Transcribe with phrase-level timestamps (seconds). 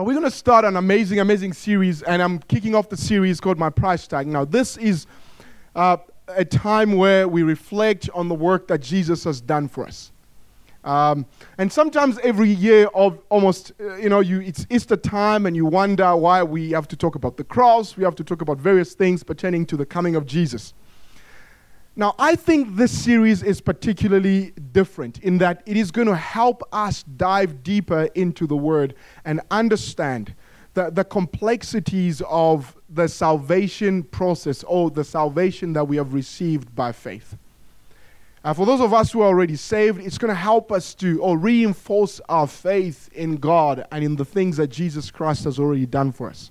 [0.00, 3.38] But we're going to start an amazing, amazing series, and I'm kicking off the series
[3.38, 4.26] called My Price Tag.
[4.26, 5.06] Now, this is
[5.76, 10.10] uh, a time where we reflect on the work that Jesus has done for us.
[10.84, 11.26] Um,
[11.58, 15.66] and sometimes every year of almost, uh, you know, you, it's Easter time and you
[15.66, 18.94] wonder why we have to talk about the cross, we have to talk about various
[18.94, 20.72] things pertaining to the coming of Jesus.
[21.96, 26.62] Now, I think this series is particularly different in that it is going to help
[26.72, 30.34] us dive deeper into the Word and understand
[30.74, 36.92] the, the complexities of the salvation process or the salvation that we have received by
[36.92, 37.36] faith.
[38.42, 41.20] Uh, for those of us who are already saved, it's going to help us to
[41.20, 45.86] or reinforce our faith in God and in the things that Jesus Christ has already
[45.86, 46.50] done for us.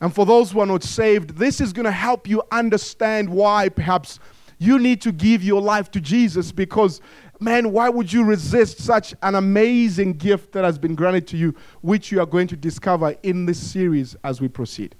[0.00, 3.68] And for those who are not saved, this is going to help you understand why
[3.68, 4.18] perhaps
[4.58, 7.00] you need to give your life to Jesus because,
[7.40, 11.54] man, why would you resist such an amazing gift that has been granted to you,
[11.82, 14.94] which you are going to discover in this series as we proceed?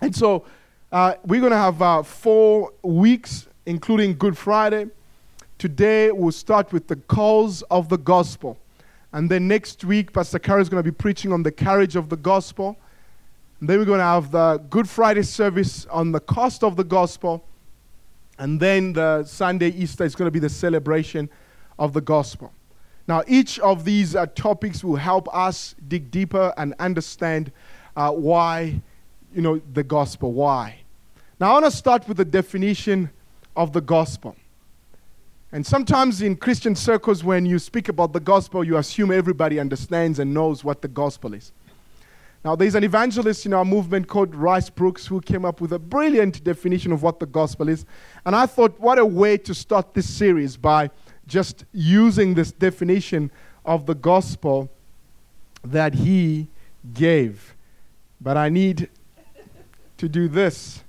[0.00, 0.44] And so,
[0.92, 4.86] uh, we're going to have uh, four weeks, including Good Friday.
[5.58, 8.58] Today, we'll start with the cause of the gospel.
[9.12, 12.10] And then next week, Pastor Carey is going to be preaching on the carriage of
[12.10, 12.76] the gospel.
[13.60, 16.84] And then we're going to have the Good Friday service on the cost of the
[16.84, 17.42] gospel.
[18.38, 21.30] And then the Sunday Easter is going to be the celebration
[21.78, 22.52] of the gospel.
[23.08, 27.52] Now, each of these uh, topics will help us dig deeper and understand
[27.96, 28.80] uh, why,
[29.34, 30.32] you know, the gospel.
[30.32, 30.78] Why?
[31.38, 33.10] Now, I want to start with the definition
[33.54, 34.36] of the gospel.
[35.52, 40.18] And sometimes in Christian circles, when you speak about the gospel, you assume everybody understands
[40.18, 41.52] and knows what the gospel is.
[42.46, 45.80] Now, there's an evangelist in our movement called Rice Broocks who came up with a
[45.80, 47.84] brilliant definition of what the gospel is.
[48.24, 50.90] And I thought, what a way to start this series by
[51.26, 53.32] just using this definition
[53.64, 54.70] of the gospel
[55.64, 56.46] that he
[56.94, 57.56] gave.
[58.20, 58.90] But I need
[59.96, 60.84] to do this.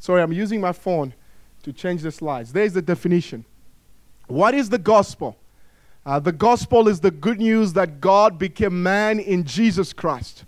[0.00, 1.14] Sorry, I'm using my phone
[1.62, 2.52] to change the slides.
[2.52, 3.44] There's the definition.
[4.26, 5.36] What is the gospel?
[6.06, 10.44] Uh, the gospel is the good news that God became man in Jesus Christ.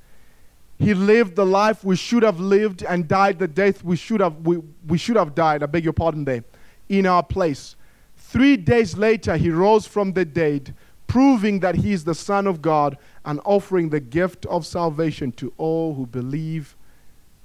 [0.78, 4.36] He lived the life we should have lived and died the death we should have
[4.46, 5.62] we, we should have died.
[5.62, 6.44] I beg your pardon there.
[6.88, 7.74] In our place.
[8.16, 10.74] Three days later, he rose from the dead,
[11.06, 15.52] proving that he is the Son of God and offering the gift of salvation to
[15.56, 16.76] all who believe,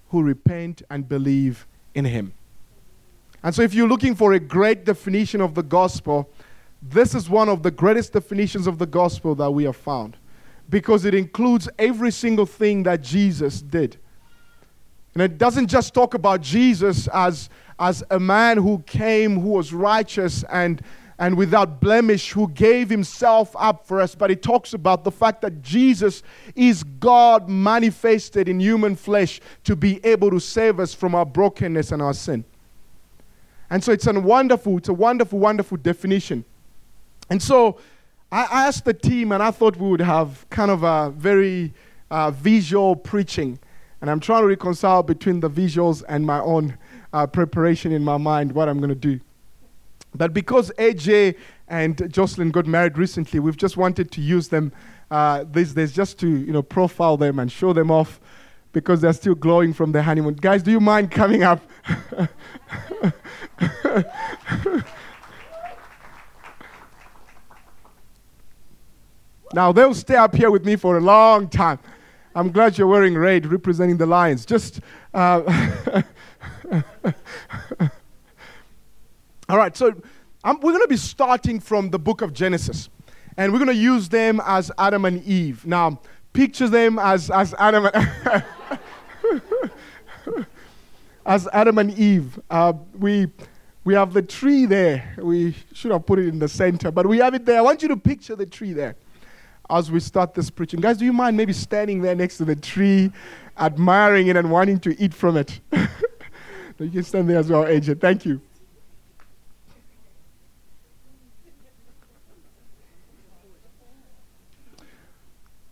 [0.09, 2.33] who repent and believe in him.
[3.43, 6.29] And so, if you're looking for a great definition of the gospel,
[6.81, 10.17] this is one of the greatest definitions of the gospel that we have found
[10.69, 13.97] because it includes every single thing that Jesus did.
[15.13, 19.73] And it doesn't just talk about Jesus as, as a man who came, who was
[19.73, 20.81] righteous and,
[21.19, 25.41] and without blemish, who gave himself up for us, but it talks about the fact
[25.41, 26.23] that Jesus
[26.55, 31.91] is God manifested in human flesh to be able to save us from our brokenness
[31.91, 32.45] and our sin.
[33.69, 36.45] And so it's a wonderful, it's a wonderful, wonderful definition.
[37.31, 37.79] And so
[38.29, 41.73] I asked the team, and I thought we would have kind of a very
[42.11, 43.57] uh, visual preaching.
[44.01, 46.77] And I'm trying to reconcile between the visuals and my own
[47.13, 49.21] uh, preparation in my mind, what I'm going to do.
[50.13, 51.37] But because AJ
[51.69, 54.73] and Jocelyn got married recently, we've just wanted to use them
[55.09, 58.19] uh, these days just to you know, profile them and show them off
[58.73, 60.33] because they're still glowing from their honeymoon.
[60.33, 61.61] Guys, do you mind coming up?
[69.53, 71.79] now, they'll stay up here with me for a long time.
[72.33, 74.45] I'm glad you're wearing red, representing the Lions.
[74.45, 74.79] Just.
[75.13, 76.01] Uh,
[79.49, 79.93] All right, so
[80.45, 82.87] we're going to be starting from the book of Genesis.
[83.35, 85.65] And we're going to use them as Adam and Eve.
[85.65, 85.99] Now,
[86.31, 88.45] picture them as, as Adam and
[91.25, 92.39] as Adam and Eve.
[92.49, 93.27] Uh, we,
[93.83, 95.15] we have the tree there.
[95.17, 97.57] We should have put it in the center, but we have it there.
[97.57, 98.95] I want you to picture the tree there
[99.71, 100.81] as we start this preaching.
[100.81, 103.11] Guys, do you mind maybe standing there next to the tree,
[103.57, 105.61] admiring it and wanting to eat from it?
[106.79, 108.01] you can stand there as well, AJ.
[108.01, 108.41] Thank you.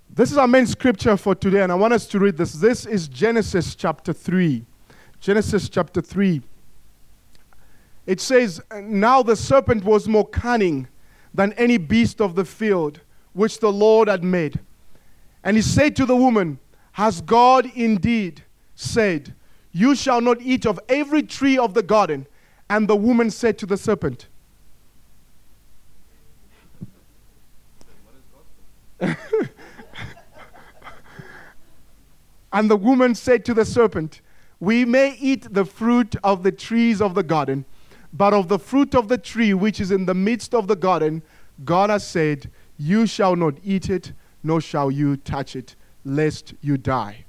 [0.09, 2.53] This is our main scripture for today, and I want us to read this.
[2.53, 4.65] This is Genesis chapter 3.
[5.19, 6.41] Genesis chapter 3.
[8.05, 10.87] It says, Now the serpent was more cunning
[11.33, 13.01] than any beast of the field
[13.33, 14.59] which the Lord had made.
[15.43, 16.59] And he said to the woman,
[16.93, 18.43] Has God indeed
[18.75, 19.33] said,
[19.71, 22.27] You shall not eat of every tree of the garden?
[22.69, 24.27] And the woman said to the serpent,
[32.51, 34.21] And the woman said to the serpent,
[34.59, 37.65] We may eat the fruit of the trees of the garden,
[38.11, 41.21] but of the fruit of the tree which is in the midst of the garden,
[41.63, 42.49] God has said,
[42.79, 47.25] You shall not eat it, nor shall you touch it, lest you die.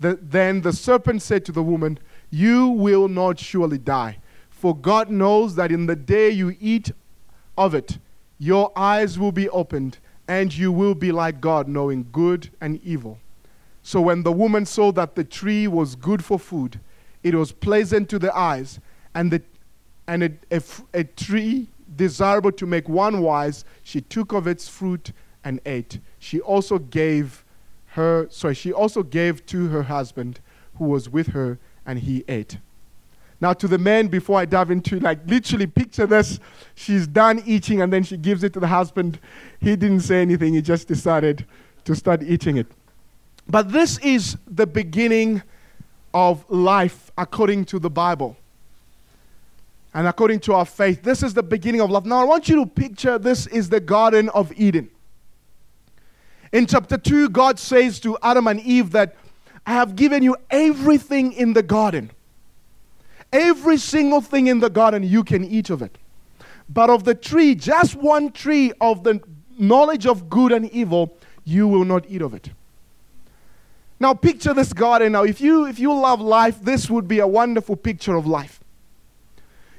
[0.00, 1.98] The, then the serpent said to the woman,
[2.30, 4.18] You will not surely die,
[4.48, 6.90] for God knows that in the day you eat
[7.58, 7.98] of it,
[8.38, 13.18] your eyes will be opened, and you will be like God, knowing good and evil.
[13.82, 16.80] So when the woman saw that the tree was good for food,
[17.22, 18.80] it was pleasant to the eyes,
[19.14, 19.42] and, the,
[20.06, 20.62] and a, a,
[20.94, 25.12] a tree desirable to make one wise, she took of its fruit
[25.44, 26.00] and ate.
[26.18, 27.44] She also gave
[27.92, 30.40] her, sorry, she also gave to her husband
[30.76, 32.58] who was with her, and he ate.
[33.40, 36.40] Now, to the men, before I dive into, like, literally picture this.
[36.74, 39.20] She's done eating and then she gives it to the husband.
[39.60, 41.46] He didn't say anything, he just decided
[41.84, 42.66] to start eating it.
[43.48, 45.42] But this is the beginning
[46.12, 48.36] of life according to the Bible
[49.98, 51.02] and according to our faith.
[51.02, 52.04] This is the beginning of life.
[52.04, 54.90] Now, I want you to picture this is the Garden of Eden.
[56.52, 59.16] In chapter 2, God says to Adam and Eve that
[59.66, 62.12] I have given you everything in the garden.
[63.32, 65.98] Every single thing in the garden, you can eat of it.
[66.68, 69.20] But of the tree, just one tree of the
[69.58, 72.50] knowledge of good and evil, you will not eat of it.
[73.98, 75.10] Now picture this garden.
[75.10, 78.60] Now, if you if you love life, this would be a wonderful picture of life.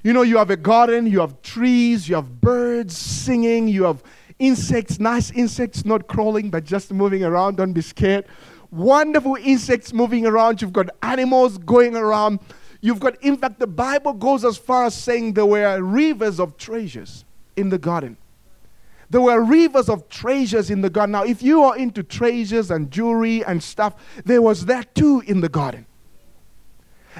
[0.01, 4.01] You know, you have a garden, you have trees, you have birds singing, you have
[4.39, 7.57] insects, nice insects, not crawling, but just moving around.
[7.57, 8.25] Don't be scared.
[8.71, 10.61] Wonderful insects moving around.
[10.61, 12.39] You've got animals going around.
[12.81, 16.55] You've got, in fact, the Bible goes as far as saying there were rivers of
[16.55, 17.25] treasures
[17.57, 18.15] in the garden.
[19.09, 21.11] There were rivers of treasures in the garden.
[21.11, 25.41] Now, if you are into treasures and jewelry and stuff, there was that too in
[25.41, 25.87] the garden.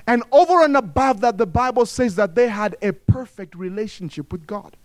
[0.08, 4.46] And over and above that, the Bible says that they had a perfect relationship with
[4.46, 4.76] God.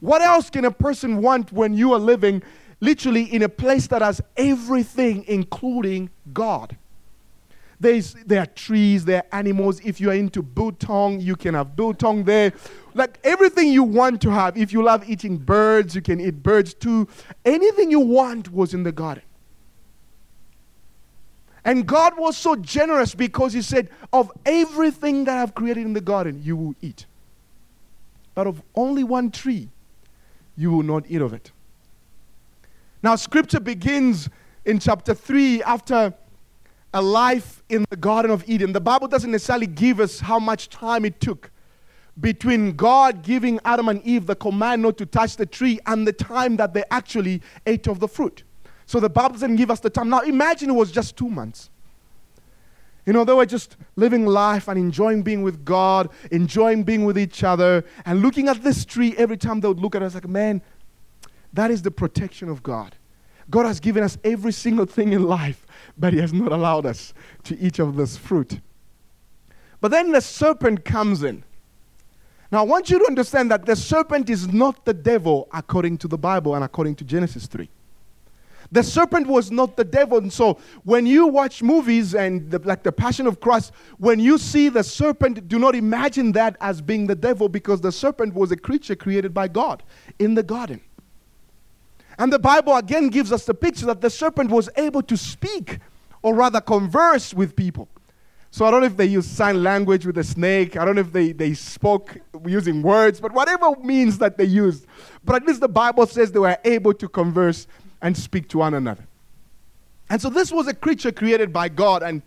[0.00, 2.42] What else can a person want when you are living
[2.80, 6.76] literally in a place that has everything, including God?
[7.78, 9.80] There's, there are trees, there are animals.
[9.84, 12.52] If you're into biltong, you can have biltong there.
[12.94, 14.56] Like everything you want to have.
[14.56, 17.08] If you love eating birds, you can eat birds too.
[17.44, 19.24] Anything you want was in the garden.
[21.64, 26.00] And God was so generous because He said, Of everything that I've created in the
[26.00, 27.06] garden, you will eat.
[28.34, 29.68] But of only one tree,
[30.56, 31.52] you will not eat of it.
[33.02, 34.28] Now, scripture begins
[34.64, 36.14] in chapter 3 after
[36.94, 38.72] a life in the Garden of Eden.
[38.72, 41.50] The Bible doesn't necessarily give us how much time it took
[42.20, 46.12] between God giving Adam and Eve the command not to touch the tree and the
[46.12, 48.44] time that they actually ate of the fruit.
[48.92, 50.10] So the Bible doesn't give us the time.
[50.10, 51.70] Now imagine it was just two months.
[53.06, 57.18] You know, they were just living life and enjoying being with God, enjoying being with
[57.18, 60.28] each other, and looking at this tree every time they would look at us like,
[60.28, 60.60] man,
[61.54, 62.94] that is the protection of God.
[63.48, 65.66] God has given us every single thing in life,
[65.96, 67.14] but He has not allowed us
[67.44, 68.60] to eat of this fruit.
[69.80, 71.44] But then the serpent comes in.
[72.50, 76.08] Now, I want you to understand that the serpent is not the devil according to
[76.08, 77.70] the Bible and according to Genesis 3.
[78.72, 80.18] The serpent was not the devil.
[80.18, 84.38] And so when you watch movies and the, like the Passion of Christ, when you
[84.38, 88.50] see the serpent, do not imagine that as being the devil because the serpent was
[88.50, 89.82] a creature created by God
[90.18, 90.80] in the garden.
[92.18, 95.78] And the Bible again gives us the picture that the serpent was able to speak
[96.22, 97.88] or rather converse with people.
[98.50, 100.76] So I don't know if they use sign language with the snake.
[100.76, 104.86] I don't know if they, they spoke using words, but whatever means that they used.
[105.24, 107.66] But at least the Bible says they were able to converse
[108.02, 109.06] and speak to one another.
[110.10, 112.02] And so this was a creature created by God.
[112.02, 112.20] And,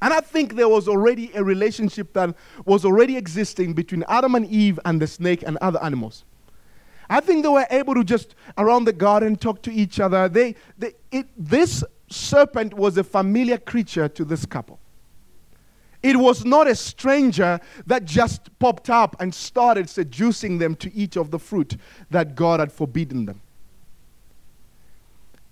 [0.00, 4.46] and I think there was already a relationship that was already existing between Adam and
[4.46, 6.24] Eve and the snake and other animals.
[7.10, 10.28] I think they were able to just around the garden talk to each other.
[10.28, 14.78] They, they, it, this serpent was a familiar creature to this couple.
[16.02, 21.16] It was not a stranger that just popped up and started seducing them to eat
[21.16, 21.76] of the fruit
[22.10, 23.40] that God had forbidden them.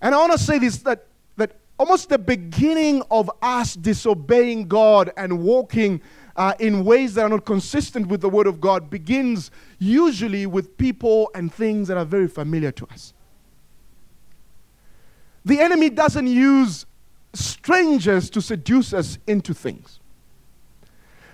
[0.01, 5.13] And I want to say this that, that almost the beginning of us disobeying God
[5.17, 6.01] and walking
[6.37, 10.77] uh, in ways that are not consistent with the Word of God begins usually with
[10.77, 13.15] people and things that are very familiar to us.
[15.45, 16.87] The enemy doesn't use
[17.33, 20.01] strangers to seduce us into things.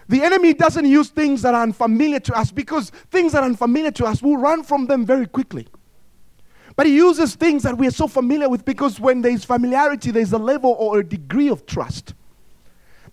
[0.09, 3.90] The enemy doesn't use things that are unfamiliar to us because things that are unfamiliar
[3.92, 5.66] to us will run from them very quickly.
[6.76, 10.33] But he uses things that we are so familiar with because when there's familiarity, there's
[10.33, 12.14] a level or a degree of trust.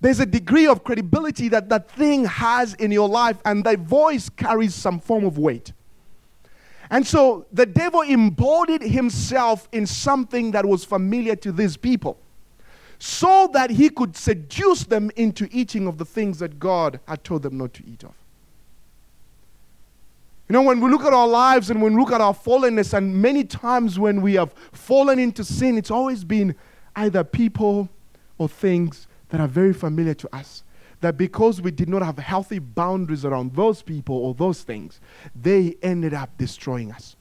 [0.01, 4.30] There's a degree of credibility that that thing has in your life, and that voice
[4.30, 5.74] carries some form of weight.
[6.89, 12.18] And so the devil embodied himself in something that was familiar to these people
[12.98, 17.44] so that he could seduce them into eating of the things that God had told
[17.44, 18.13] them not to eat of.
[20.50, 22.96] You know, when we look at our lives and when we look at our fallenness,
[22.96, 26.56] and many times when we have fallen into sin, it's always been
[26.96, 27.88] either people
[28.39, 30.63] or things that are very familiar to us.
[31.01, 35.00] That because we did not have healthy boundaries around those people or those things,
[35.39, 37.15] they ended up destroying us.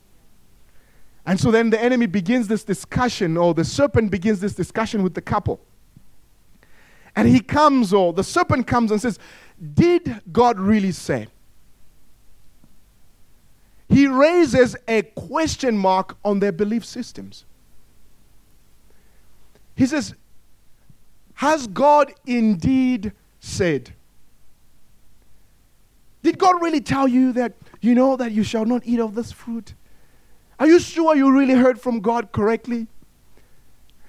[1.26, 5.12] And so then the enemy begins this discussion, or the serpent begins this discussion with
[5.12, 5.60] the couple.
[7.14, 9.18] And he comes, or the serpent comes and says,
[9.74, 11.28] Did God really say?
[13.88, 17.44] He raises a question mark on their belief systems.
[19.74, 20.14] He says,
[21.34, 23.94] Has God indeed said?
[26.22, 29.32] Did God really tell you that you know that you shall not eat of this
[29.32, 29.74] fruit?
[30.58, 32.88] Are you sure you really heard from God correctly?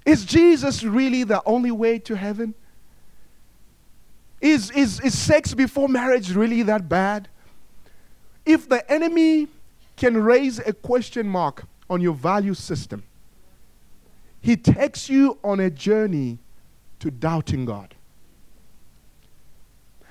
[0.06, 2.56] Is Jesus really the only way to heaven?
[4.42, 7.28] Is, is, is sex before marriage really that bad?
[8.46, 9.48] If the enemy
[10.00, 13.04] can raise a question mark on your value system.
[14.40, 16.40] He takes you on a journey
[17.00, 17.94] to doubting God.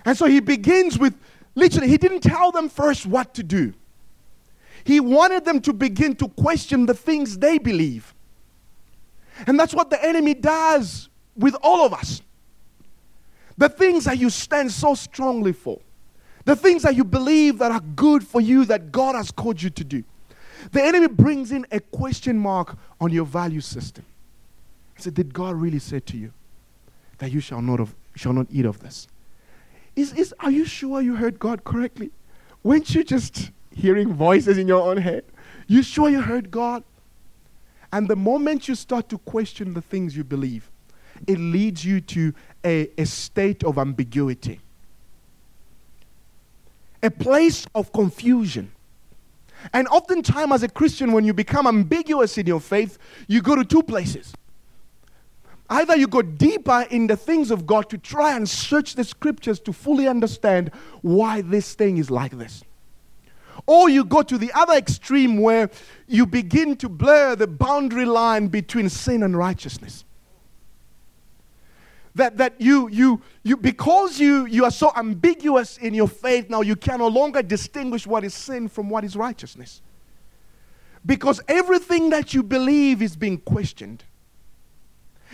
[0.04, 1.16] And so he begins with
[1.54, 3.72] literally, he didn't tell them first what to do.
[4.84, 8.14] He wanted them to begin to question the things they believe.
[9.46, 12.20] And that's what the enemy does with all of us.
[13.56, 15.80] The things that you stand so strongly for.
[16.48, 19.68] The things that you believe that are good for you that God has called you
[19.68, 20.02] to do.
[20.72, 24.06] The enemy brings in a question mark on your value system.
[24.96, 26.32] He said, Did God really say to you
[27.18, 29.08] that you shall not, have, shall not eat of this?
[29.94, 32.12] Is, is, are you sure you heard God correctly?
[32.62, 35.24] Weren't you just hearing voices in your own head?
[35.66, 36.82] You sure you heard God?
[37.92, 40.70] And the moment you start to question the things you believe,
[41.26, 42.32] it leads you to
[42.64, 44.62] a, a state of ambiguity
[47.02, 48.72] a place of confusion.
[49.72, 53.64] And oftentimes, as a Christian, when you become ambiguous in your faith, you go to
[53.64, 54.32] two places.
[55.70, 59.60] Either you go deeper in the things of God to try and search the scriptures
[59.60, 60.70] to fully understand
[61.02, 62.62] why this thing is like this.
[63.66, 65.68] Or you go to the other extreme where
[66.06, 70.04] you begin to blur the boundary line between sin and righteousness
[72.18, 76.60] that, that you, you, you, because you, you are so ambiguous in your faith, now
[76.60, 79.80] you can no longer distinguish what is sin from what is righteousness.
[81.06, 84.04] Because everything that you believe is being questioned.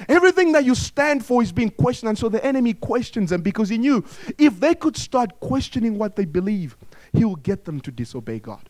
[0.09, 2.11] Everything that you stand for is being questioned.
[2.11, 4.05] And so the enemy questions them because he knew
[4.38, 6.76] if they could start questioning what they believe,
[7.12, 8.69] he will get them to disobey God.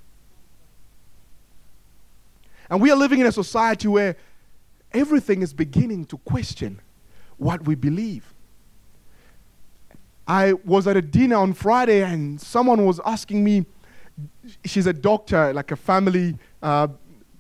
[2.71, 4.16] And we are living in a society where
[4.92, 6.80] everything is beginning to question
[7.38, 8.32] what we believe.
[10.26, 13.66] I was at a dinner on Friday and someone was asking me,
[14.64, 16.88] she's a doctor, like a family uh,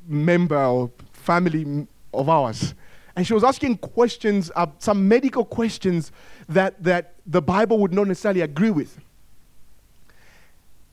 [0.06, 2.74] member or family of ours.
[3.16, 6.12] And she was asking questions, uh, some medical questions
[6.48, 9.00] that, that the Bible would not necessarily agree with.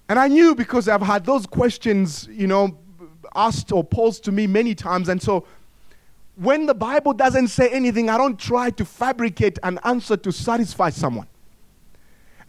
[0.08, 2.78] And I knew because I've had those questions, you know,
[3.36, 5.10] asked or posed to me many times.
[5.10, 5.46] And so
[6.36, 10.90] when the Bible doesn't say anything, I don't try to fabricate an answer to satisfy
[10.90, 11.28] someone.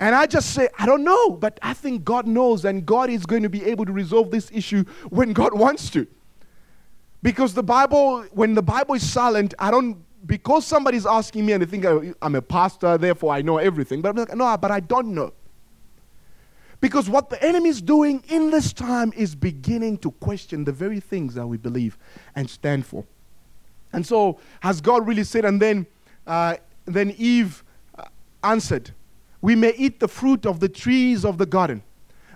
[0.01, 3.25] And I just say, I don't know, but I think God knows, and God is
[3.25, 6.07] going to be able to resolve this issue when God wants to.
[7.23, 11.63] Because the Bible, when the Bible is silent, I don't, because somebody's asking me and
[11.63, 14.03] they think I'm a pastor, therefore I know everything.
[14.03, 15.33] But I'm like, no, but I don't know.
[16.81, 20.99] Because what the enemy is doing in this time is beginning to question the very
[20.99, 21.97] things that we believe
[22.35, 23.05] and stand for.
[23.93, 25.45] And so, has God really said?
[25.45, 25.87] And then,
[26.27, 26.57] uh,
[26.87, 27.63] then Eve
[27.97, 28.05] uh,
[28.43, 28.91] answered,
[29.41, 31.83] We may eat the fruit of the trees of the garden,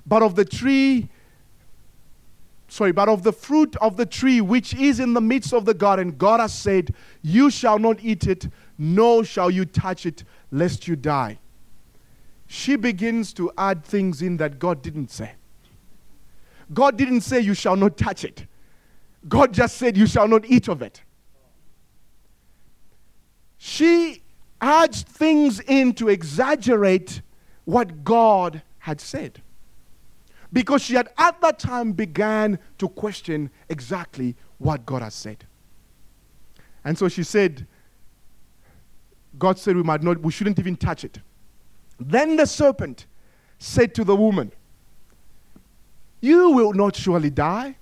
[0.07, 1.09] but of the tree,
[2.69, 5.75] sorry, but of the fruit of the tree which is in the midst of the
[5.75, 10.87] garden, God has said, You shall not eat it, nor shall you touch it, lest
[10.87, 11.39] you die.
[12.49, 15.33] She begins to add things in that God didn't say.
[16.75, 18.47] God didn't say, You shall not touch it.
[19.27, 21.01] God just said, You shall not eat of it
[23.67, 24.23] she
[24.61, 27.21] adds things in to exaggerate
[27.65, 29.43] what God had said.
[30.53, 35.45] Because she had at that time began to question exactly what God has said.
[36.85, 37.67] And so she said,
[39.37, 41.19] God said we might not, we shouldn't even touch it.
[41.99, 43.07] Then the serpent
[43.59, 44.53] said to the woman,
[46.21, 47.75] You will not surely die.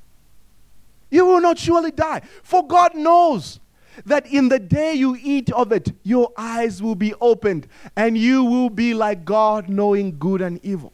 [1.10, 2.22] You will not surely die.
[2.42, 3.60] For God knows
[4.04, 8.44] that in the day you eat of it, your eyes will be opened, and you
[8.44, 10.92] will be like God, knowing good and evil.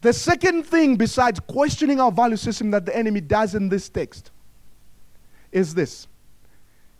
[0.00, 4.30] The second thing, besides questioning our value system, that the enemy does in this text
[5.50, 6.06] is this.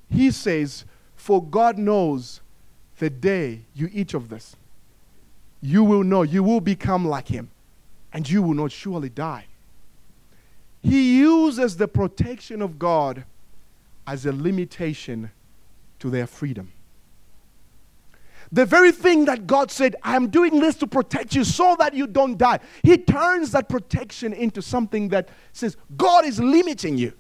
[0.09, 2.41] He says, For God knows
[2.99, 4.57] the day you eat of this,
[5.61, 7.51] you will know, you will become like him,
[8.13, 9.47] and you will not surely die.
[10.85, 13.25] He uses the protection of God
[14.07, 15.31] as a limitation
[15.99, 16.73] to their freedom.
[18.53, 22.07] The very thing that God said, I'm doing this to protect you so that you
[22.07, 22.61] don't die.
[22.83, 27.15] He turns that protection into something that says, God is limiting you.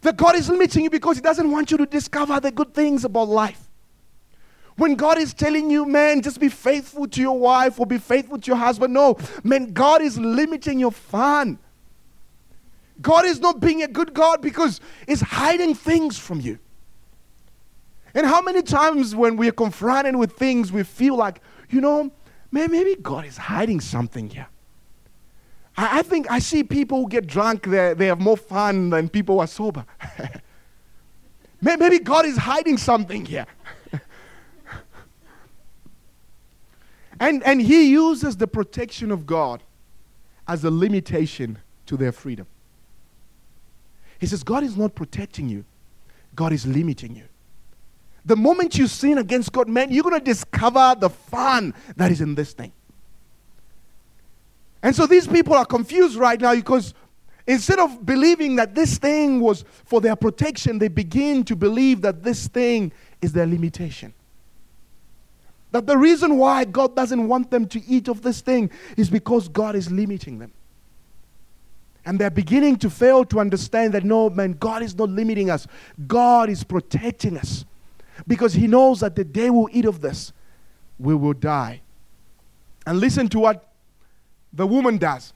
[0.00, 3.04] That God is limiting you because He doesn't want you to discover the good things
[3.04, 3.69] about life.
[4.80, 8.38] When God is telling you, man, just be faithful to your wife or be faithful
[8.38, 11.58] to your husband, no, man, God is limiting your fun.
[13.02, 16.58] God is not being a good God because He's hiding things from you.
[18.14, 22.10] And how many times when we are confronted with things, we feel like, you know,
[22.50, 24.48] man, maybe God is hiding something here.
[25.76, 29.34] I, think I see people who get drunk, they, they have more fun than people
[29.34, 29.84] who are sober.
[31.60, 33.46] maybe God is hiding something here.
[37.20, 39.62] And, and he uses the protection of God
[40.48, 42.46] as a limitation to their freedom.
[44.18, 45.64] He says, God is not protecting you,
[46.34, 47.24] God is limiting you.
[48.24, 52.20] The moment you sin against God, man, you're going to discover the fun that is
[52.20, 52.72] in this thing.
[54.82, 56.94] And so these people are confused right now because
[57.46, 62.22] instead of believing that this thing was for their protection, they begin to believe that
[62.22, 64.14] this thing is their limitation.
[65.72, 69.48] That the reason why God doesn't want them to eat of this thing is because
[69.48, 70.52] God is limiting them.
[72.04, 75.66] And they're beginning to fail to understand that no, man, God is not limiting us,
[76.06, 77.64] God is protecting us.
[78.26, 80.32] Because He knows that the day we'll eat of this,
[80.98, 81.82] we will die.
[82.86, 83.72] And listen to what
[84.52, 85.32] the woman does.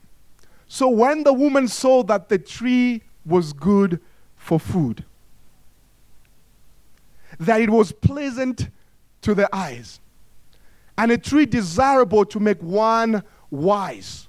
[0.67, 3.99] So when the woman saw that the tree was good
[4.35, 5.05] for food,
[7.39, 8.69] that it was pleasant
[9.21, 9.99] to the eyes,
[10.97, 14.27] and a tree desirable to make one wise.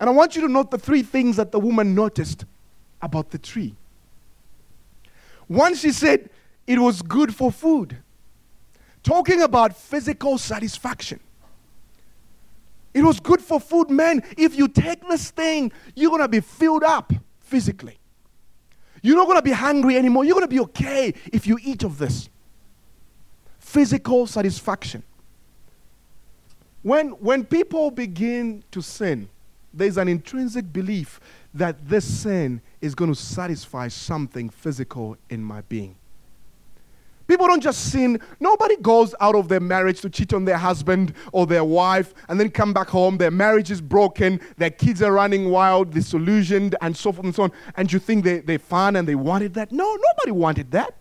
[0.00, 2.44] And I want you to note the three things that the woman noticed
[3.02, 3.74] about the tree.
[5.48, 6.30] One, she said
[6.66, 7.96] it was good for food,
[9.02, 11.20] talking about physical satisfaction.
[12.94, 14.22] It was good for food, man.
[14.36, 17.98] If you take this thing, you're going to be filled up physically.
[19.02, 20.24] You're not going to be hungry anymore.
[20.24, 22.28] You're going to be okay if you eat of this.
[23.58, 25.02] Physical satisfaction.
[26.82, 29.28] When, when people begin to sin,
[29.74, 31.20] there's an intrinsic belief
[31.54, 35.96] that this sin is going to satisfy something physical in my being.
[37.26, 38.18] People don't just sin.
[38.40, 42.40] Nobody goes out of their marriage to cheat on their husband or their wife and
[42.40, 43.18] then come back home.
[43.18, 44.40] Their marriage is broken.
[44.56, 47.52] Their kids are running wild, disillusioned, and so forth and so on.
[47.76, 49.70] And you think they, they're fun and they wanted that?
[49.70, 50.94] No, nobody wanted that.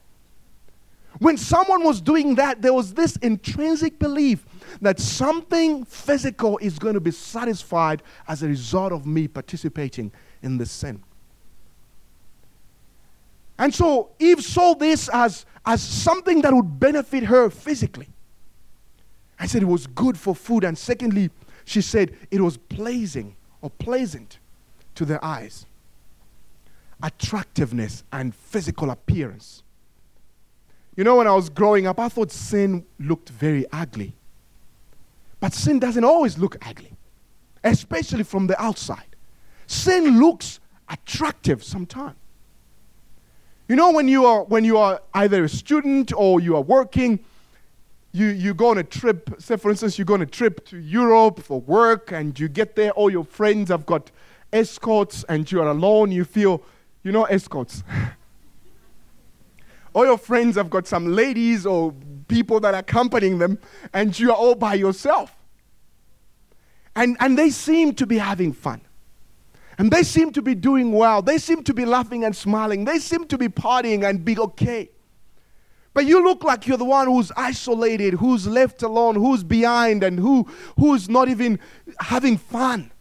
[1.20, 4.46] When someone was doing that, there was this intrinsic belief
[4.82, 10.58] that something physical is going to be satisfied as a result of me participating in
[10.58, 11.04] this sin.
[13.60, 18.08] And so Eve saw this as, as something that would benefit her physically.
[19.40, 20.64] I said it was good for food.
[20.64, 21.32] And secondly,
[21.66, 24.40] she said it was pleasing or pleasant
[24.96, 25.66] to their eyes.
[27.02, 29.64] Attractiveness and physical appearance.
[30.96, 34.14] You know, when I was growing up, I thought sin looked very ugly.
[35.40, 36.94] But sin doesn't always look ugly,
[37.64, 39.16] especially from the outside.
[39.68, 42.16] Sin looks attractive sometimes.
[43.68, 47.20] You know, when you are, when you are either a student or you are working,
[48.14, 50.78] you, you go on a trip, say for instance, you go on a trip to
[50.78, 54.10] Europe for work and you get there, all your friends have got
[54.54, 56.64] escorts and you are alone, you feel,
[57.04, 57.84] you know, escorts.
[59.94, 61.94] all your friends have got some ladies or
[62.28, 63.60] people that are accompanying them,
[63.94, 65.32] and you are all by yourself.
[66.96, 68.82] And, and they seem to be having fun.
[69.78, 71.22] And they seem to be doing well.
[71.22, 72.86] They seem to be laughing and smiling.
[72.86, 74.90] They seem to be partying and be okay.
[75.94, 80.20] But you look like you're the one who's isolated, who's left alone, who's behind, and
[80.20, 81.60] who, who's not even
[82.00, 82.92] having fun.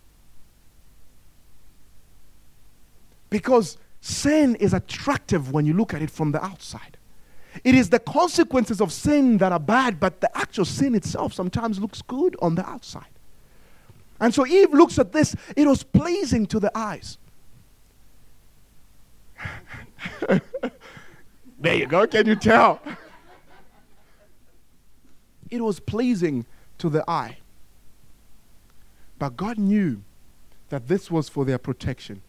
[3.29, 6.96] Because sin is attractive when you look at it from the outside.
[7.65, 11.79] It is the consequences of sin that are bad, but the actual sin itself sometimes
[11.79, 13.05] looks good on the outside.
[14.21, 17.19] And so Eve looks at this, it was pleasing to the eyes.
[21.59, 22.81] there you go, can you tell?
[25.51, 26.47] It was pleasing
[26.79, 27.39] to the eye.
[29.19, 30.03] But God knew
[30.69, 32.23] that this was for their protection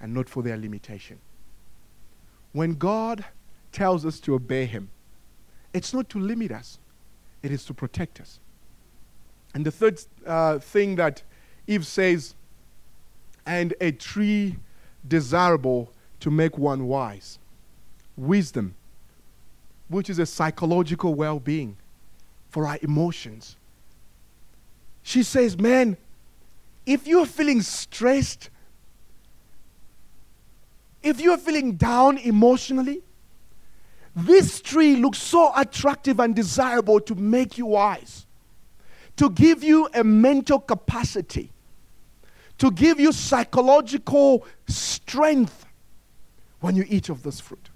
[0.00, 1.18] and not for their limitation.
[2.52, 3.24] When God
[3.72, 4.90] tells us to obey Him,
[5.72, 6.78] it's not to limit us,
[7.42, 8.40] it is to protect us.
[9.54, 11.22] And the third uh, thing that
[11.66, 12.34] Eve says,
[13.46, 14.56] and a tree
[15.06, 17.38] desirable to make one wise.
[18.16, 18.74] Wisdom,
[19.88, 21.76] which is a psychological well being
[22.50, 23.56] for our emotions.
[25.02, 25.96] She says, Man,
[26.84, 28.50] if you're feeling stressed,
[31.02, 33.02] if you're feeling down emotionally,
[34.14, 38.26] this tree looks so attractive and desirable to make you wise,
[39.16, 41.52] to give you a mental capacity,
[42.58, 45.66] to give you psychological strength
[46.60, 47.68] when you eat of this fruit.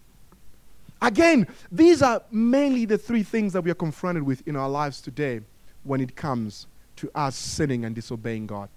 [1.00, 5.00] Again, these are mainly the three things that we are confronted with in our lives
[5.00, 5.40] today
[5.82, 6.66] when it comes
[6.96, 8.68] to us sinning and disobeying God.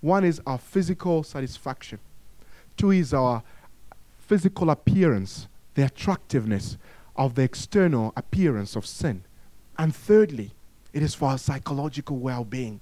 [0.00, 1.98] One is our physical satisfaction,
[2.76, 3.42] two is our
[4.18, 6.76] physical appearance, the attractiveness
[7.16, 9.24] of the external appearance of sin.
[9.78, 10.52] And thirdly,
[10.92, 12.80] it is for our psychological well being.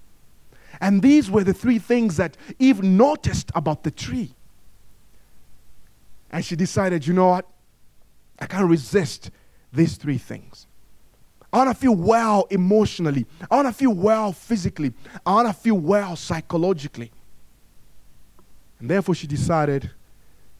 [0.80, 4.34] And these were the three things that Eve noticed about the tree.
[6.30, 7.46] And she decided, you know what?
[8.38, 9.30] I can't resist
[9.72, 10.66] these three things.
[11.52, 13.26] I want to feel well emotionally.
[13.50, 14.92] I want to feel well physically.
[15.26, 17.10] I want to feel well psychologically.
[18.78, 19.90] And therefore, she decided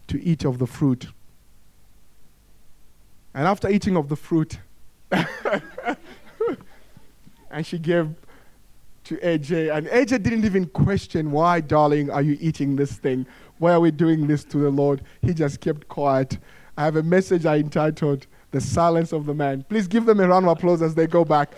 [0.09, 1.07] to eat of the fruit.
[3.35, 4.59] And after eating of the fruit,
[5.13, 5.27] and
[7.63, 8.09] she gave
[9.05, 13.27] to AJ, and AJ didn't even question, Why, darling, are you eating this thing?
[13.59, 15.03] Why are we doing this to the Lord?
[15.23, 16.39] He just kept quiet.
[16.77, 19.65] I have a message I entitled The Silence of the Man.
[19.69, 21.53] Please give them a round of applause as they go back.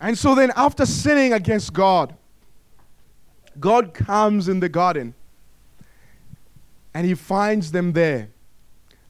[0.00, 2.16] And so then, after sinning against God,
[3.60, 5.14] God comes in the garden
[6.94, 8.28] and he finds them there.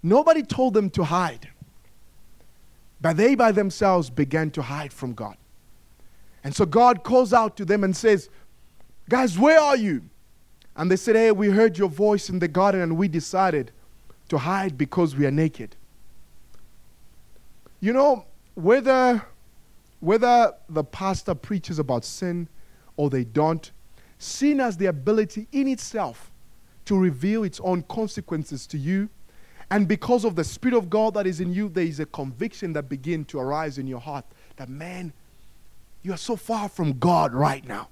[0.03, 1.49] Nobody told them to hide.
[3.01, 5.37] But they by themselves began to hide from God.
[6.45, 8.29] And so God calls out to them and says,
[9.09, 10.03] Guys, where are you?
[10.77, 13.73] And they said, Hey, we heard your voice in the garden and we decided
[14.29, 15.77] to hide because we are naked.
[17.81, 18.25] You know,
[18.55, 19.25] whether,
[20.01, 22.49] whether the pastor preaches about sin
[22.97, 23.71] or they don't,
[24.23, 26.31] sin has the ability in itself
[26.85, 29.09] to reveal its own consequences to you
[29.73, 32.75] and because of the Spirit of God that is in you, there is a conviction
[32.75, 35.15] that begins to arise in your heart that, man,
[36.03, 37.89] you are so far from God right now.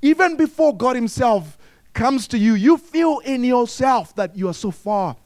[0.00, 1.58] Even before God Himself
[1.92, 5.16] comes to you, you feel in yourself that you are so far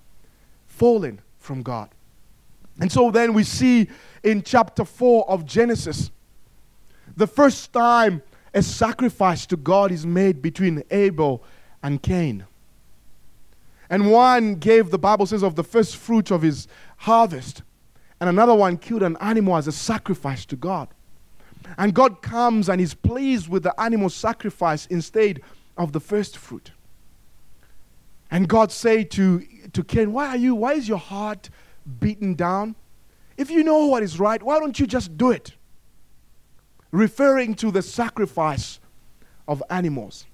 [0.67, 1.91] fallen from God.
[2.81, 3.89] And so then we see
[4.25, 6.11] in chapter 4 of Genesis,
[7.17, 8.21] the first time
[8.55, 11.43] a sacrifice to God is made between Abel
[11.83, 12.45] and Cain.
[13.89, 17.63] And one gave, the Bible says, of the first fruit of his harvest.
[18.21, 20.89] And another one killed an animal as a sacrifice to God.
[21.77, 25.41] And God comes and is pleased with the animal sacrifice instead
[25.77, 26.73] of the first fruit.
[28.31, 31.51] And God say to, to Cain, Why are you, why is your heart
[31.99, 32.77] beaten down?
[33.37, 35.55] If you know what is right, why don't you just do it?
[36.93, 38.81] Referring to the sacrifice
[39.47, 40.27] of animals.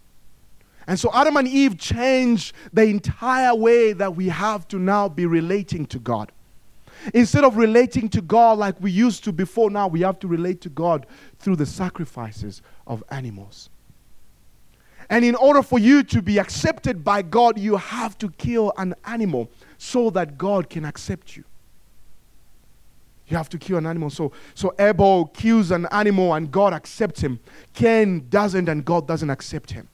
[0.87, 5.27] And so Adam and Eve changed the entire way that we have to now be
[5.27, 6.31] relating to God.
[7.13, 10.61] Instead of relating to God like we used to before, now we have to relate
[10.63, 11.07] to God
[11.39, 13.69] through the sacrifices of animals.
[15.11, 18.95] And in order for you to be accepted by God, you have to kill an
[19.05, 21.45] animal so that God can accept you.
[23.29, 24.11] You have to kill an animal.
[24.11, 27.41] So, so Abel kills an animal and God accepts him.
[27.75, 29.89] Cain doesn't and God doesn't accept him.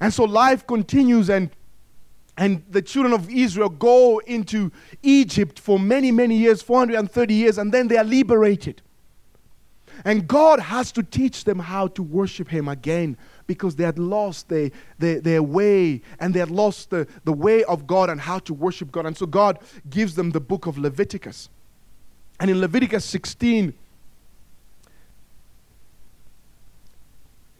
[0.00, 1.50] And so life continues, and,
[2.36, 4.72] and the children of Israel go into
[5.04, 8.82] Egypt for many, many years 430 years and then they are liberated.
[10.04, 14.48] And God has to teach them how to worship Him again because they had lost
[14.48, 18.40] their, their, their way and they had lost the, the way of God and how
[18.40, 19.06] to worship God.
[19.06, 21.48] And so God gives them the book of Leviticus.
[22.40, 23.74] And in Leviticus 16,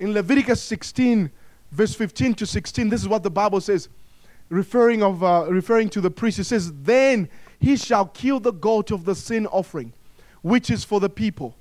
[0.03, 1.31] In Leviticus 16,
[1.71, 3.89] verse 15 to 16, this is what the Bible says,
[4.49, 6.41] referring, of, uh, referring to the priest.
[6.41, 7.29] It says, Then
[7.61, 9.93] he shall kill the goat of the sin offering,
[10.43, 11.55] which is for the people.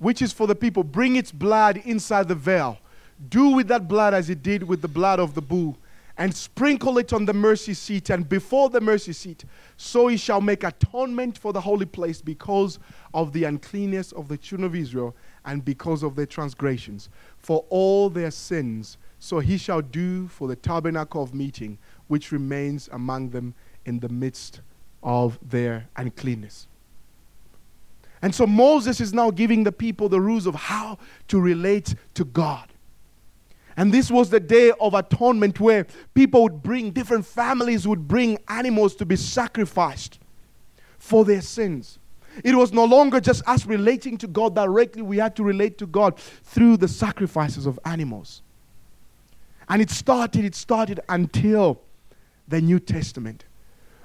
[0.00, 0.82] Which is for the people.
[0.82, 2.80] Bring its blood inside the veil.
[3.28, 5.76] Do with that blood as he did with the blood of the bull
[6.20, 9.46] and sprinkle it on the mercy seat and before the mercy seat.
[9.78, 12.78] So he shall make atonement for the holy place because
[13.14, 18.10] of the uncleanness of the children of Israel and because of their transgressions, for all
[18.10, 18.98] their sins.
[19.18, 21.78] So he shall do for the tabernacle of meeting,
[22.08, 23.54] which remains among them
[23.86, 24.60] in the midst
[25.02, 26.68] of their uncleanness.
[28.20, 32.26] And so Moses is now giving the people the rules of how to relate to
[32.26, 32.69] God.
[33.80, 38.36] And this was the day of atonement where people would bring, different families would bring
[38.46, 40.18] animals to be sacrificed
[40.98, 41.98] for their sins.
[42.44, 45.86] It was no longer just us relating to God directly, we had to relate to
[45.86, 48.42] God through the sacrifices of animals.
[49.66, 51.80] And it started, it started until
[52.48, 53.46] the New Testament.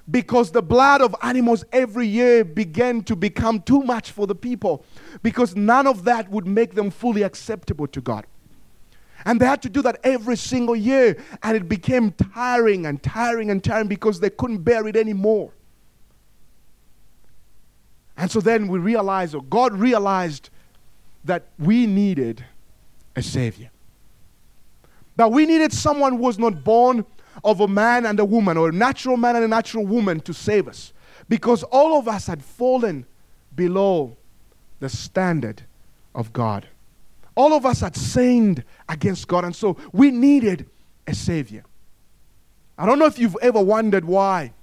[0.10, 4.86] Because the blood of animals every year began to become too much for the people,
[5.22, 8.26] because none of that would make them fully acceptable to God.
[9.26, 11.18] And they had to do that every single year.
[11.42, 15.52] And it became tiring and tiring and tiring because they couldn't bear it anymore.
[18.18, 20.50] And so then we realized, or God realized,
[21.26, 22.46] that we needed
[23.16, 23.72] a Savior.
[25.16, 27.06] That we needed someone who was not born
[27.44, 30.34] of a man and a woman, or a natural man and a natural woman to
[30.34, 30.94] save us.
[31.28, 33.06] Because all of us had fallen
[33.56, 34.16] below
[34.80, 35.64] the standard
[36.14, 36.68] of God.
[37.36, 40.70] All of us had sinned against God, and so we needed
[41.06, 41.64] a Savior.
[42.78, 44.54] I don't know if you've ever wondered why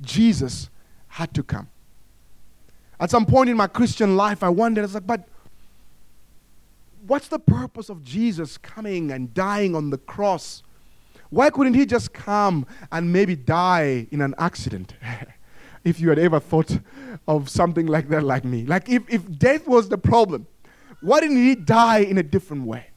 [0.00, 0.70] Jesus
[1.08, 1.68] had to come.
[3.00, 5.28] At some point in my Christian life, I wondered, I was like, but
[7.06, 10.62] what's the purpose of Jesus coming and dying on the cross?
[11.30, 14.94] Why couldn't he just come and maybe die in an accident?
[15.84, 16.78] if you had ever thought
[17.26, 18.64] of something like that, like me.
[18.64, 20.46] Like, if, if death was the problem,
[21.00, 22.88] why didn't he die in a different way?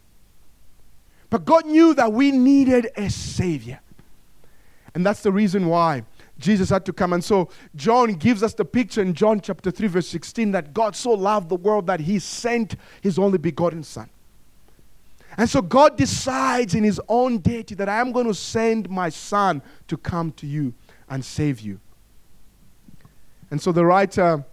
[1.30, 3.80] But God knew that we needed a Savior.
[4.94, 6.04] And that's the reason why
[6.38, 7.14] Jesus had to come.
[7.14, 10.96] And so John gives us the picture in John chapter 3, verse 16 that God
[10.96, 14.10] so loved the world that he sent his only begotten Son.
[15.38, 19.08] And so God decides in his own deity that I am going to send my
[19.08, 20.74] Son to come to you
[21.10, 21.80] and save you.
[23.50, 24.44] And so the writer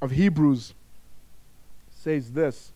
[0.00, 0.74] of Hebrews
[1.90, 2.72] says this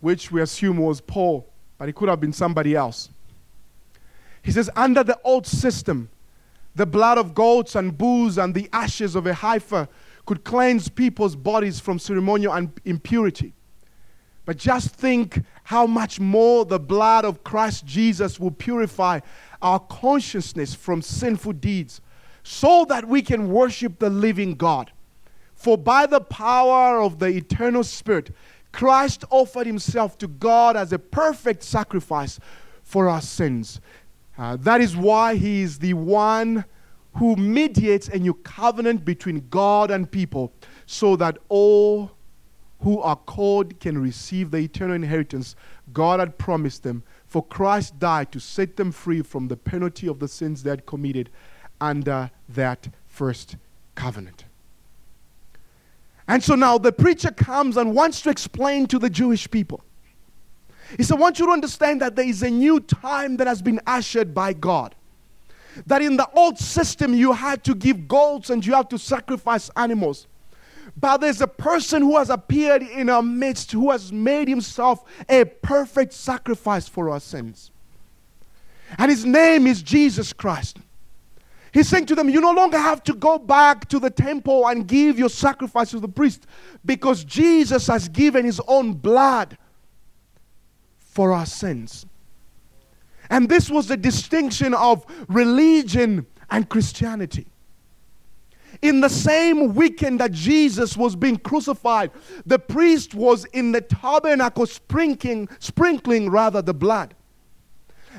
[0.00, 3.08] which we assume was Paul, but it could have been somebody else.
[4.42, 6.08] He says, under the old system,
[6.74, 9.88] the blood of goats and bulls and the ashes of a heifer
[10.26, 13.54] could cleanse people's bodies from ceremonial impurity.
[14.44, 19.20] But just think how much more the blood of Christ Jesus will purify
[19.60, 22.00] our consciousness from sinful deeds
[22.44, 24.92] so that we can worship the living God.
[25.54, 28.30] For by the power of the eternal Spirit,
[28.76, 32.38] Christ offered himself to God as a perfect sacrifice
[32.82, 33.80] for our sins.
[34.36, 36.62] Uh, that is why he is the one
[37.14, 40.52] who mediates a new covenant between God and people
[40.84, 42.10] so that all
[42.80, 45.56] who are called can receive the eternal inheritance
[45.94, 47.02] God had promised them.
[47.26, 50.84] For Christ died to set them free from the penalty of the sins they had
[50.84, 51.30] committed
[51.80, 53.56] under that first
[53.94, 54.44] covenant.
[56.28, 59.82] And so now the preacher comes and wants to explain to the Jewish people.
[60.96, 63.62] He said, I want you to understand that there is a new time that has
[63.62, 64.94] been ushered by God.
[65.86, 69.70] That in the old system you had to give goats and you have to sacrifice
[69.76, 70.26] animals.
[70.96, 75.44] But there's a person who has appeared in our midst who has made himself a
[75.44, 77.70] perfect sacrifice for our sins.
[78.96, 80.78] And his name is Jesus Christ.
[81.76, 84.88] He's saying to them, You no longer have to go back to the temple and
[84.88, 86.46] give your sacrifice to the priest
[86.86, 89.58] because Jesus has given his own blood
[90.96, 92.06] for our sins.
[93.28, 97.46] And this was the distinction of religion and Christianity.
[98.80, 102.10] In the same weekend that Jesus was being crucified,
[102.46, 107.14] the priest was in the tabernacle sprinkling, sprinkling rather the blood.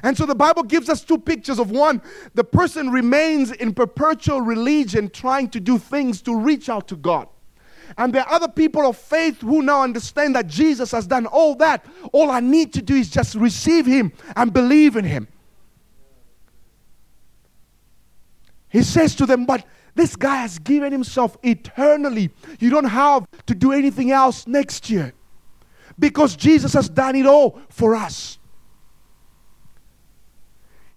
[0.03, 2.01] And so the Bible gives us two pictures of one,
[2.33, 7.27] the person remains in perpetual religion trying to do things to reach out to God.
[7.97, 11.55] And there are other people of faith who now understand that Jesus has done all
[11.55, 11.85] that.
[12.11, 15.27] All I need to do is just receive Him and believe in Him.
[18.69, 22.29] He says to them, But this guy has given himself eternally.
[22.59, 25.13] You don't have to do anything else next year
[25.97, 28.36] because Jesus has done it all for us.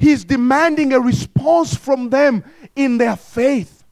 [0.01, 2.43] He's demanding a response from them
[2.75, 3.85] in their faith.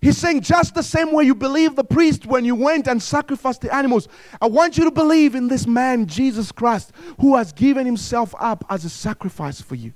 [0.00, 3.60] He's saying, just the same way you believe the priest when you went and sacrificed
[3.60, 4.08] the animals,
[4.40, 6.90] I want you to believe in this man, Jesus Christ,
[7.20, 9.92] who has given himself up as a sacrifice for you.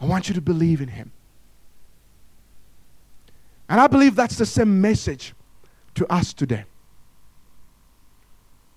[0.00, 1.12] I want you to believe in him.
[3.68, 5.34] And I believe that's the same message
[5.96, 6.64] to us today.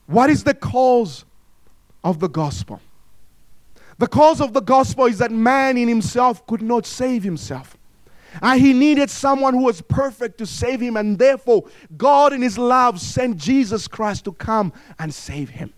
[0.08, 1.24] What is the cause
[2.04, 2.82] of the gospel?
[3.98, 7.78] The cause of the gospel is that man in himself could not save himself.
[8.42, 11.64] And he needed someone who was perfect to save him, and therefore,
[11.96, 15.74] God, in his love, sent Jesus Christ to come and save him.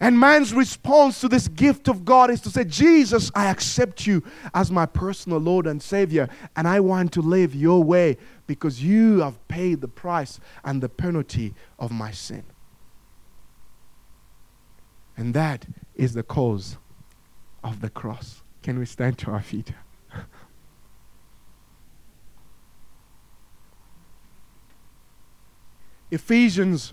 [0.00, 4.24] And man's response to this gift of God is to say, Jesus, I accept you
[4.52, 8.18] as my personal Lord and Savior, and I want to live your way
[8.48, 12.42] because you have paid the price and the penalty of my sin.
[15.16, 16.76] And that is the cause
[17.62, 18.42] of the cross.
[18.62, 19.72] Can we stand to our feet?
[26.10, 26.92] Ephesians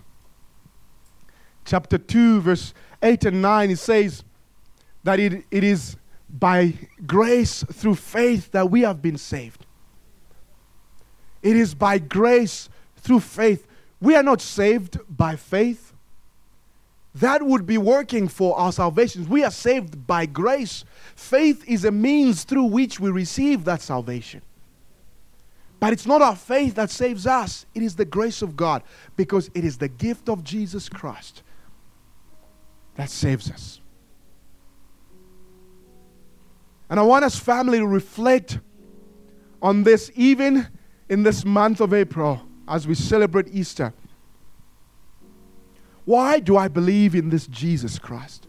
[1.64, 4.24] chapter 2, verse 8 and 9, it says
[5.04, 5.96] that it, it is
[6.28, 6.74] by
[7.06, 9.66] grace through faith that we have been saved.
[11.42, 13.66] It is by grace through faith.
[14.00, 15.91] We are not saved by faith.
[17.16, 19.28] That would be working for our salvation.
[19.28, 20.84] We are saved by grace.
[21.14, 24.42] Faith is a means through which we receive that salvation.
[25.78, 28.84] But it's not our faith that saves us, it is the grace of God
[29.16, 31.42] because it is the gift of Jesus Christ
[32.94, 33.80] that saves us.
[36.88, 38.60] And I want us, family, to reflect
[39.60, 40.68] on this even
[41.08, 43.92] in this month of April as we celebrate Easter.
[46.04, 48.48] Why do I believe in this Jesus Christ?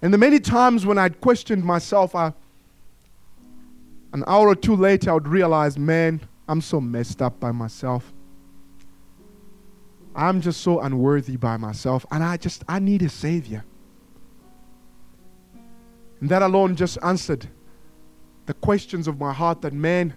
[0.00, 2.32] And the many times when I'd questioned myself, I,
[4.12, 8.12] an hour or two later, I would realize, man, I'm so messed up by myself.
[10.14, 13.64] I'm just so unworthy by myself, and I just, I need a Savior.
[16.20, 17.48] And that alone just answered
[18.46, 20.14] the questions of my heart that, man,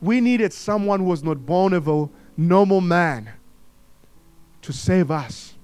[0.00, 3.30] we needed someone who was not born of a normal man
[4.68, 5.54] to save us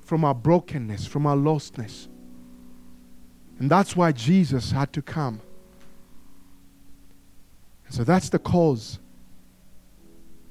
[0.00, 2.08] from our brokenness, from our lostness.
[3.60, 5.40] And that's why Jesus had to come.
[7.86, 8.98] And so that's the cause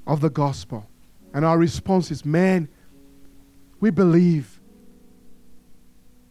[0.06, 0.88] of the gospel.
[1.34, 2.66] And our response is, man,
[3.78, 4.58] we believe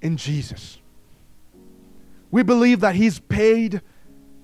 [0.01, 0.79] in Jesus.
[2.31, 3.81] We believe that He's paid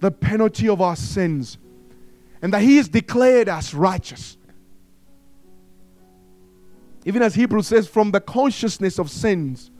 [0.01, 1.57] the penalty of our sins
[2.43, 4.36] and that He is declared as righteous.
[7.07, 9.71] Even as Hebrews says, from the consciousness of sins.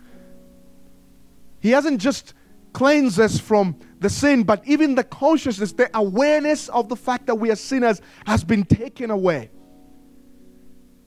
[1.60, 2.34] He hasn't just
[2.72, 7.36] cleansed us from the sin, but even the consciousness, the awareness of the fact that
[7.36, 9.50] we are sinners has been taken away.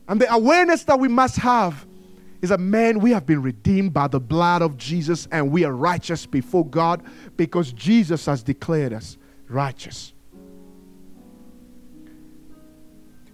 [0.09, 1.87] And the awareness that we must have
[2.42, 5.72] is that, man, we have been redeemed by the blood of Jesus and we are
[5.72, 7.02] righteous before God
[7.38, 9.16] because Jesus has declared us
[9.48, 10.12] righteous.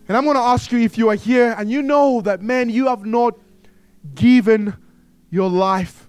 [0.09, 2.71] And I'm going to ask you if you are here and you know that, man,
[2.71, 3.39] you have not
[4.15, 4.77] given
[5.31, 6.09] your life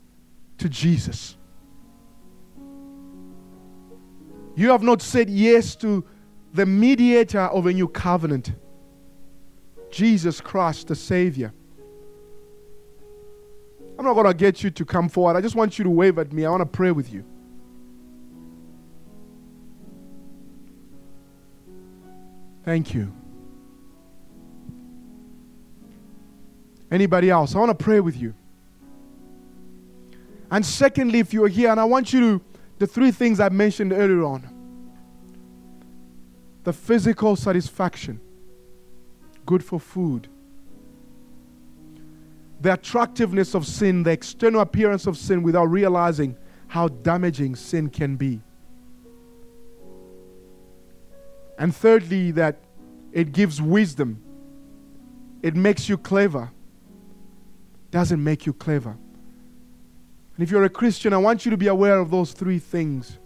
[0.60, 1.36] to Jesus.
[4.56, 6.06] You have not said yes to
[6.54, 8.54] the mediator of a new covenant.
[9.90, 11.54] Jesus Christ, the Savior.
[13.98, 15.36] I'm not going to get you to come forward.
[15.36, 16.46] I just want you to wave at me.
[16.46, 17.24] I want to pray with you.
[22.64, 23.17] Thank you.
[26.92, 27.56] Anybody else?
[27.56, 28.34] I want to pray with you.
[30.50, 32.46] And secondly, if you're here, and I want you to,
[32.80, 34.54] the three things I mentioned earlier on
[36.64, 38.20] the physical satisfaction,
[39.46, 40.28] good for food.
[42.60, 46.36] The attractiveness of sin, the external appearance of sin without realizing
[46.68, 48.42] how damaging sin can be.
[51.58, 52.58] And thirdly, that
[53.14, 54.22] it gives wisdom.
[55.42, 56.52] It makes you clever.
[57.92, 58.92] Doesn't make you clever.
[58.92, 63.18] And if you're a Christian, I want you to be aware of those three things.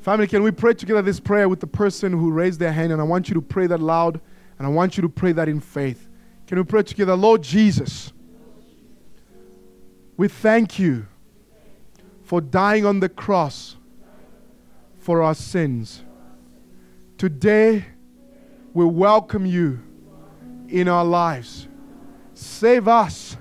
[0.00, 2.92] Family, can we pray together this prayer with the person who raised their hand?
[2.92, 4.20] And I want you to pray that loud,
[4.58, 6.08] and I want you to pray that in faith.
[6.46, 7.14] Can we pray together?
[7.14, 8.12] Lord Jesus,
[10.16, 11.06] we thank you
[12.24, 13.76] for dying on the cross
[14.98, 16.02] for our sins.
[17.18, 17.84] Today,
[18.72, 19.80] we welcome you
[20.68, 21.66] in our lives.
[22.32, 23.36] Save us.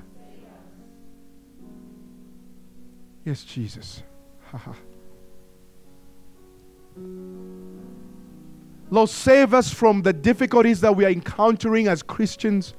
[3.23, 4.01] Yes, Jesus.
[8.89, 12.73] Lord, save us from the difficulties that we are encountering as Christians,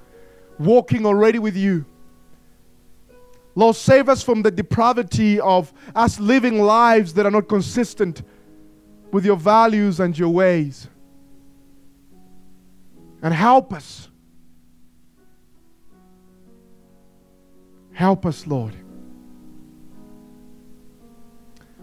[0.58, 1.84] walking already with you.
[3.54, 8.22] Lord, save us from the depravity of us living lives that are not consistent
[9.10, 10.88] with your values and your ways.
[13.22, 14.08] And help us.
[17.92, 18.74] Help us, Lord.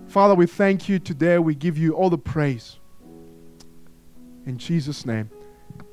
[0.07, 1.37] Father, we thank you today.
[1.39, 2.79] We give you all the praise.
[4.45, 5.29] In Jesus' name.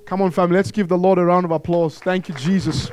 [0.04, 1.98] Come on, family, let's give the Lord a round of applause.
[1.98, 2.90] Thank you, Jesus.